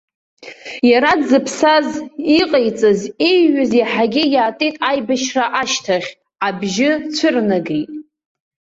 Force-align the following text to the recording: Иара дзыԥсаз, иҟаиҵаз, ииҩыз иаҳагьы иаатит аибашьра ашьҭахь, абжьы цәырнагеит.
Иара 0.89 1.11
дзыԥсаз, 1.19 1.87
иҟаиҵаз, 2.39 2.99
ииҩыз 3.29 3.71
иаҳагьы 3.79 4.23
иаатит 4.33 4.75
аибашьра 4.89 5.45
ашьҭахь, 5.61 6.09
абжьы 6.47 6.89
цәырнагеит. 7.15 7.91